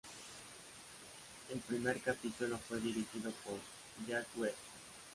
[1.53, 3.59] El primer capítulo fue dirigido por
[4.07, 4.55] Jack Webb.